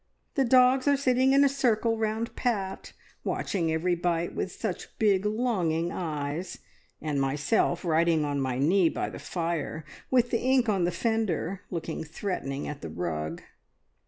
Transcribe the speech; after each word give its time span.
The 0.33 0.45
dogs 0.45 0.87
are 0.87 0.97
sitting 0.97 1.31
in 1.33 1.43
a 1.43 1.47
circle 1.47 1.95
round 1.95 2.35
Pat, 2.35 2.93
watching 3.23 3.71
every 3.71 3.93
bite 3.93 4.33
with 4.33 4.51
such 4.51 4.97
big, 4.97 5.27
longing 5.27 5.91
eyes, 5.91 6.57
and 6.99 7.21
myself 7.21 7.85
writing 7.85 8.25
on 8.25 8.41
my 8.41 8.57
knee 8.57 8.89
by 8.89 9.11
the 9.11 9.19
fire, 9.19 9.85
with 10.09 10.31
the 10.31 10.39
ink 10.39 10.67
on 10.67 10.85
the 10.85 10.91
fender, 10.91 11.61
looking 11.69 12.03
threatening 12.03 12.67
at 12.67 12.81
the 12.81 12.89
rug! 12.89 13.43